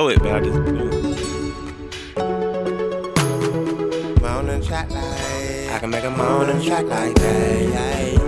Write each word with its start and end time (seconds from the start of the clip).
Oh, 0.00 0.04
know 0.04 0.10
it, 0.10 0.20
but 0.20 0.30
I 0.30 0.38
just 0.38 0.54
do 0.64 0.76
it. 0.76 1.02
Moan 4.22 4.62
track 4.62 4.88
like 4.90 5.72
I 5.72 5.78
can 5.80 5.90
make 5.90 6.04
a 6.04 6.10
moan 6.10 6.50
and 6.50 6.62
track 6.64 6.84
like 6.84 7.16
that. 7.16 8.20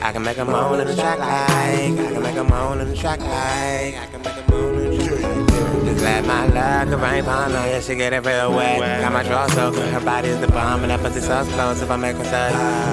I 0.00 0.12
can 0.12 0.22
make 0.22 0.38
a 0.38 0.44
moan 0.44 0.78
and 0.78 0.96
track 0.96 1.18
like 1.18 1.28
I 1.28 2.12
can 2.12 2.22
make 2.22 2.36
a 2.36 2.44
moan 2.44 2.80
and 2.80 2.96
track 2.96 3.18
like 3.18 3.96
I 3.96 4.06
can 4.08 4.22
make 4.22 4.36
a 4.36 4.52
moan 4.52 4.78
and 4.78 5.00
track 5.00 5.18
like 5.18 5.84
just 5.84 6.04
let 6.04 6.24
my 6.24 6.46
luck 6.46 6.88
rain 7.00 7.24
on 7.24 7.50
her, 7.50 7.66
yeah, 7.66 7.80
she 7.80 7.96
get 7.96 8.12
it 8.12 8.24
real 8.24 8.52
wet. 8.54 8.78
Got 9.00 9.12
my 9.12 9.24
drawers 9.24 9.52
soaking, 9.54 9.90
her 9.90 10.00
body's 10.00 10.38
the 10.38 10.46
bomb, 10.46 10.82
and 10.82 10.90
that 10.92 11.00
pussy 11.00 11.20
so 11.20 11.40
explosive, 11.40 11.90
I 11.90 11.96
make 11.96 12.16
her 12.16 12.24
say. 12.24 12.52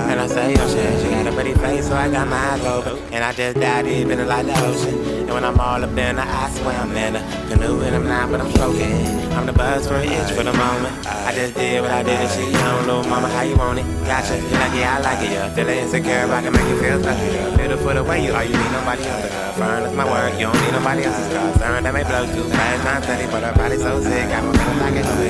And 0.09 0.19
I 0.19 0.25
say, 0.25 0.55
oh 0.57 0.67
shit, 0.69 1.01
she 1.03 1.09
got 1.11 1.27
a 1.27 1.31
pretty 1.33 1.53
face, 1.53 1.87
so 1.87 1.95
I 1.95 2.09
got 2.09 2.27
my 2.27 2.37
eyes 2.37 2.65
open. 2.65 2.97
And 3.13 3.23
I 3.23 3.31
just 3.33 3.59
dive 3.59 3.85
deep 3.85 4.07
in 4.07 4.17
the 4.17 4.25
like 4.25 4.47
the 4.47 4.59
ocean. 4.65 5.16
And 5.27 5.35
when 5.35 5.43
I'm 5.43 5.59
all 5.59 5.83
up 5.83 5.89
in 5.89 6.15
the 6.15 6.23
I 6.23 6.49
swear 6.55 6.79
I'm 6.79 6.95
in 6.95 7.17
a 7.17 7.21
canoe, 7.49 7.81
and 7.81 7.93
I'm 7.97 8.07
not, 8.07 8.31
but 8.31 8.39
I'm 8.39 8.49
stroking. 8.51 8.95
I'm 9.35 9.45
the 9.45 9.51
buzz 9.51 9.85
for 9.85 9.95
an 9.95 10.07
itch 10.07 10.31
for 10.31 10.43
the 10.43 10.53
moment. 10.53 11.05
I 11.05 11.35
just 11.35 11.53
did 11.53 11.81
what 11.81 11.91
I 11.91 12.01
did, 12.01 12.15
and 12.15 12.31
she 12.31 12.49
don't 12.49 12.87
know, 12.87 13.03
mama, 13.03 13.27
how 13.27 13.41
you 13.41 13.57
want 13.57 13.77
it. 13.79 13.83
Gotcha, 14.07 14.39
you 14.39 14.47
like 14.55 14.71
it, 14.71 14.87
I 14.87 14.99
like 15.01 15.19
it, 15.27 15.31
yeah. 15.31 15.53
Feeling 15.53 15.79
insecure, 15.79 16.31
I 16.31 16.41
can 16.41 16.53
make 16.53 16.67
you 16.71 16.79
feel 16.79 17.03
special, 17.03 17.27
yeah. 17.27 17.57
Beautiful 17.57 17.93
the 17.93 18.03
way 18.05 18.23
you 18.23 18.31
are, 18.31 18.45
you 18.45 18.55
need 18.55 18.71
nobody 18.71 19.03
else. 19.03 19.57
Fern 19.57 19.83
is 19.83 19.93
my 19.93 20.05
word, 20.05 20.31
you 20.39 20.47
don't 20.47 20.61
need 20.63 20.71
nobody 20.71 21.03
else's 21.03 21.27
concern. 21.27 21.83
That 21.83 21.93
may 21.93 22.03
blow 22.03 22.23
too 22.31 22.47
fast 22.47 22.83
time 22.87 23.03
steady, 23.03 23.29
but 23.29 23.43
her 23.43 23.53
body 23.53 23.75
so 23.75 23.99
sick. 23.99 24.31
I'm 24.31 24.53
feeling 24.53 24.79
like 24.79 24.95
it. 24.95 25.26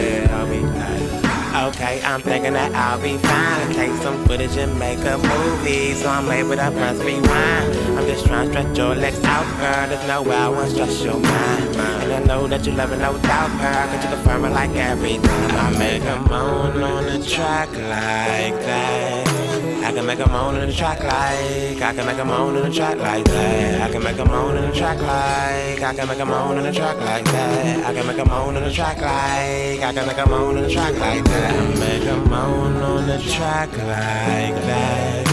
Okay, 1.68 2.02
I'm 2.02 2.22
thinking 2.22 2.54
that 2.54 2.74
I'll 2.74 3.02
be 3.02 3.18
fine. 3.18 3.74
Take 3.74 3.92
some 4.02 4.24
footage 4.24 4.56
and 4.56 4.80
make 4.80 5.00
a 5.00 5.18
movie. 5.18 5.94
So 5.96 6.08
I'm 6.08 6.32
able 6.32 6.56
to 6.56 6.72
press 6.72 6.98
rewind. 7.00 7.76
I'm 7.98 8.08
just 8.08 8.26
trying 8.26 8.48
to 8.48 8.54
stretch 8.54 8.78
your 8.78 8.96
legs 8.96 9.22
out, 9.26 9.46
girl. 9.60 9.90
There's 9.90 10.08
no 10.08 10.22
way 10.22 10.38
I 10.38 10.48
won't 10.48 10.72
stress 10.72 11.04
your 11.04 11.20
mind. 11.20 11.76
And 11.76 12.14
I 12.14 12.24
know 12.24 12.48
that 12.48 12.66
you 12.66 12.72
love 12.72 12.94
it, 12.94 13.00
no 13.00 13.18
doubt, 13.18 13.52
girl. 13.60 13.88
Cause 13.90 14.02
you 14.02 14.10
confirm 14.10 14.46
it 14.46 14.52
like 14.52 14.72
every 14.78 15.18
time 15.18 15.76
I 15.76 15.78
make 15.78 16.04
a 16.04 16.30
moan 16.30 16.82
on 16.82 17.04
the 17.04 17.26
track 17.26 17.68
like 17.74 18.56
that. 18.64 19.57
I 19.98 20.02
can 20.02 20.06
make 20.06 20.20
a 20.20 20.30
moan 20.30 20.56
in 20.58 20.68
the 20.68 20.74
track 20.76 21.00
like 21.00 21.82
I 21.82 21.92
can 21.92 22.06
make 22.06 22.20
a 22.20 22.24
moan 22.24 22.56
in 22.56 22.70
the 22.70 22.70
track 22.70 23.00
like 23.00 23.26
that. 23.26 23.82
I 23.82 23.92
can 23.92 24.04
make 24.04 24.20
a 24.20 24.26
moan 24.26 24.56
in 24.56 24.70
the 24.70 24.78
track 24.78 25.02
like 25.02 25.82
I 25.82 25.96
can 25.96 26.08
make 26.08 26.20
a 26.20 26.26
moan 26.26 26.58
in 26.60 26.64
the 26.66 26.72
track 26.72 26.98
like 26.98 27.26
that. 27.26 27.84
I 27.84 27.94
can 27.96 28.06
make 28.06 28.20
a 28.20 28.26
moan 28.26 28.56
in 28.58 28.64
the 28.64 28.72
track 28.72 29.02
like 29.02 29.82
I 29.82 29.92
can 29.92 30.06
make 30.06 30.20
a 30.20 30.30
moan 30.30 30.58
in 30.58 30.64
the 30.66 30.70
track 30.70 30.94
like 31.00 31.24
that. 31.24 31.80
Make 31.80 32.06
a 32.06 32.16
moan 32.30 32.76
on 32.78 33.08
the 33.08 33.18
track 33.18 33.72
like 33.72 34.54
that. 34.70 35.28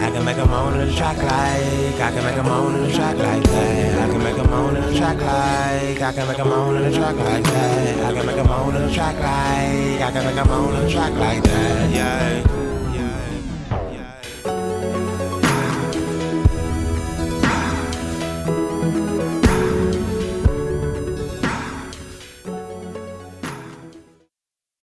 I 0.00 0.10
can 0.10 0.24
make 0.24 0.38
a 0.38 0.46
moan 0.46 0.80
in 0.80 0.88
the 0.88 0.94
track 0.94 1.18
like 1.18 2.00
I 2.00 2.10
can 2.10 2.24
make 2.24 2.36
a 2.38 2.42
moan 2.42 2.74
in 2.74 2.82
the 2.84 2.92
track 2.96 3.18
like 3.18 3.42
that. 3.42 3.98
I 4.00 4.08
can 4.08 4.22
make 4.24 4.38
a 4.38 4.44
moan 4.48 4.76
in 4.76 4.82
the 4.82 4.96
track 4.96 5.18
like 5.20 6.00
I 6.00 6.12
can 6.12 6.26
make 6.26 6.38
a 6.38 6.44
moan 6.46 6.76
in 6.76 6.90
the 6.90 6.96
track 6.96 7.16
like 7.16 7.44
that. 7.44 8.04
I 8.06 8.12
can 8.14 8.24
make 8.24 8.38
a 8.38 8.44
moan 8.44 8.76
in 8.76 8.82
the 8.86 8.94
track 8.94 9.16
like 9.16 10.00
I 10.00 10.10
can 10.10 10.24
make 10.24 10.36
a 10.42 10.48
moan 10.48 10.74
in 10.74 10.86
the 10.86 10.90
track 10.90 11.12
like 11.12 11.42
that. 11.42 11.90
Yeah. 11.90 12.35